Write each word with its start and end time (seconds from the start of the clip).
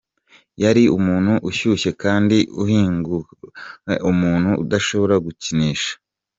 "Yari 0.63 0.83
umuntu 0.97 1.33
ushyushye 1.49 1.89
kandi 2.03 2.37
uhindagurika, 2.61 3.91
umuntu 4.11 4.49
udashobora 4.63 5.15
gukinisha". 5.25 5.91